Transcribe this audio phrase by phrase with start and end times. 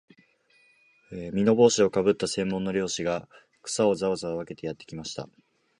[1.11, 3.29] 簔帽子をかぶった専門の猟師が、
[3.61, 5.29] 草をざわざわ分けてやってきました